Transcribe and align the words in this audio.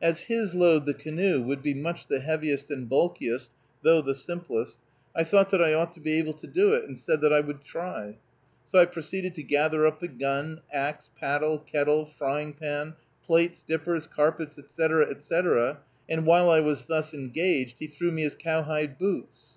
As 0.00 0.20
his 0.20 0.54
load, 0.54 0.86
the 0.86 0.94
canoe, 0.94 1.42
would 1.42 1.62
be 1.62 1.74
much 1.74 2.06
the 2.06 2.20
heaviest 2.20 2.70
and 2.70 2.88
bulkiest, 2.88 3.50
though 3.84 4.00
the 4.00 4.14
simplest, 4.14 4.78
I 5.14 5.22
thought 5.22 5.50
that 5.50 5.60
I 5.60 5.74
ought 5.74 5.92
to 5.92 6.00
be 6.00 6.14
able 6.14 6.32
to 6.32 6.46
do 6.46 6.72
it, 6.72 6.84
and 6.84 6.96
said 6.98 7.20
that 7.20 7.30
I 7.30 7.40
would 7.40 7.62
try. 7.62 8.16
So 8.72 8.78
I 8.78 8.86
proceeded 8.86 9.34
to 9.34 9.42
gather 9.42 9.84
up 9.84 10.00
the 10.00 10.08
gun, 10.08 10.62
axe, 10.72 11.10
paddle, 11.20 11.58
kettle, 11.58 12.06
frying 12.06 12.54
pan, 12.54 12.94
plates, 13.26 13.60
dippers, 13.62 14.06
carpets, 14.06 14.58
etc., 14.58 15.10
etc., 15.10 15.80
and 16.08 16.24
while 16.24 16.48
I 16.48 16.60
was 16.60 16.84
thus 16.84 17.12
engaged 17.12 17.76
he 17.78 17.86
threw 17.86 18.10
me 18.10 18.22
his 18.22 18.34
cowhide 18.34 18.96
boots. 18.96 19.50